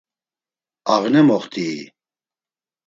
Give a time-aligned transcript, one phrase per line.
[0.93, 1.81] Ağne moxtii?